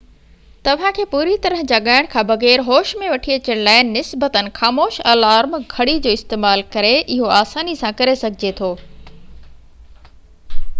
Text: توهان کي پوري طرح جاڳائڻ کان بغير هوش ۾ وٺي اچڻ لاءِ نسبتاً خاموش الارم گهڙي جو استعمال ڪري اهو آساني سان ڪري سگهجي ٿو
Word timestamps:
توهان 0.67 0.93
کي 0.99 1.03
پوري 1.09 1.33
طرح 1.41 1.59
جاڳائڻ 1.71 2.07
کان 2.13 2.23
بغير 2.31 2.63
هوش 2.69 2.93
۾ 3.01 3.11
وٺي 3.11 3.35
اچڻ 3.35 3.61
لاءِ 3.67 3.83
نسبتاً 3.91 4.43
خاموش 4.61 4.99
الارم 5.13 5.55
گهڙي 5.75 5.95
جو 6.07 6.17
استعمال 6.19 6.67
ڪري 6.79 6.97
اهو 7.05 7.31
آساني 7.43 7.79
سان 7.85 7.97
ڪري 8.03 8.19
سگهجي 8.25 8.55
ٿو 8.63 8.75